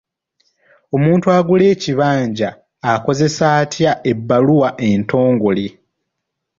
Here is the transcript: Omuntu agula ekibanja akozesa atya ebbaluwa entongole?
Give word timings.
Omuntu 0.95 1.25
agula 1.37 1.65
ekibanja 1.73 2.49
akozesa 2.91 3.45
atya 3.59 3.91
ebbaluwa 4.11 4.69
entongole? 4.89 5.67